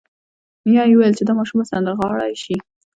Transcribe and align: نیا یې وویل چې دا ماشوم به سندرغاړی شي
نیا 0.67 0.83
یې 0.89 0.95
وویل 0.97 1.13
چې 1.17 1.23
دا 1.25 1.33
ماشوم 1.39 1.57
به 1.59 1.65
سندرغاړی 1.71 2.33
شي 2.43 2.55